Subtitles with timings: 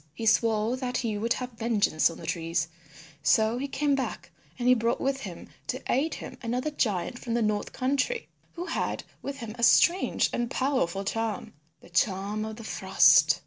[0.15, 2.69] He swore that he would have vengeance on the trees.
[3.21, 7.19] So he came back again and he brought with him to aid him another giant
[7.19, 12.45] from the north country who had with him a strange and powerful charm, the Charm
[12.45, 13.39] of the Frost.